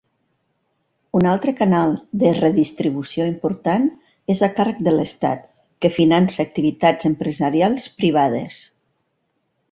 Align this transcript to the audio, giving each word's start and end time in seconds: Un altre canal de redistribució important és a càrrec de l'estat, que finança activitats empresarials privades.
Un 1.17 1.25
altre 1.31 1.51
canal 1.57 1.91
de 2.23 2.31
redistribució 2.37 3.27
important 3.31 3.85
és 4.35 4.41
a 4.47 4.49
càrrec 4.59 4.81
de 4.87 4.93
l'estat, 4.95 5.43
que 5.85 5.91
finança 5.99 6.41
activitats 6.49 7.09
empresarials 7.11 7.85
privades. 8.01 8.63